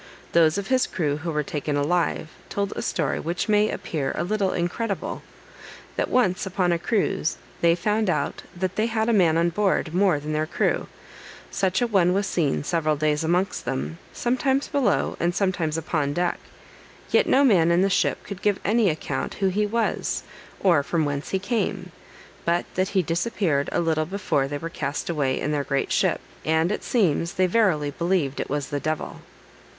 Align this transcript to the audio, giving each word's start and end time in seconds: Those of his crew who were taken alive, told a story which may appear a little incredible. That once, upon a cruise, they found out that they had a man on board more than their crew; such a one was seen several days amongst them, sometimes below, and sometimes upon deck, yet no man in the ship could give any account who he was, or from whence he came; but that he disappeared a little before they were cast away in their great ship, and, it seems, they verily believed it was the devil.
Those 0.31 0.57
of 0.57 0.65
his 0.69 0.87
crew 0.87 1.17
who 1.17 1.29
were 1.31 1.43
taken 1.43 1.75
alive, 1.77 2.29
told 2.49 2.73
a 2.75 2.81
story 2.81 3.19
which 3.19 3.47
may 3.47 3.69
appear 3.69 4.13
a 4.15 4.23
little 4.23 4.51
incredible. 4.51 5.21
That 5.95 6.09
once, 6.09 6.47
upon 6.47 6.71
a 6.71 6.79
cruise, 6.79 7.37
they 7.61 7.75
found 7.75 8.09
out 8.09 8.41
that 8.55 8.77
they 8.77 8.87
had 8.87 9.09
a 9.09 9.13
man 9.13 9.37
on 9.37 9.49
board 9.49 9.93
more 9.93 10.19
than 10.19 10.33
their 10.33 10.47
crew; 10.47 10.87
such 11.51 11.83
a 11.83 11.85
one 11.87 12.13
was 12.13 12.25
seen 12.25 12.63
several 12.63 12.95
days 12.95 13.23
amongst 13.23 13.65
them, 13.65 13.99
sometimes 14.11 14.67
below, 14.67 15.17
and 15.19 15.35
sometimes 15.35 15.77
upon 15.77 16.13
deck, 16.13 16.39
yet 17.11 17.27
no 17.27 17.43
man 17.43 17.69
in 17.69 17.83
the 17.83 17.87
ship 17.87 18.23
could 18.23 18.41
give 18.41 18.59
any 18.65 18.89
account 18.89 19.35
who 19.35 19.49
he 19.49 19.67
was, 19.67 20.23
or 20.61 20.81
from 20.81 21.05
whence 21.05 21.29
he 21.29 21.37
came; 21.37 21.91
but 22.43 22.65
that 22.73 22.89
he 22.97 23.03
disappeared 23.03 23.69
a 23.71 23.79
little 23.79 24.07
before 24.07 24.47
they 24.47 24.57
were 24.57 24.67
cast 24.67 25.11
away 25.11 25.39
in 25.39 25.51
their 25.51 25.63
great 25.63 25.91
ship, 25.91 26.21
and, 26.43 26.71
it 26.71 26.81
seems, 26.83 27.33
they 27.35 27.45
verily 27.45 27.91
believed 27.91 28.39
it 28.39 28.49
was 28.49 28.69
the 28.69 28.79
devil. 28.79 29.21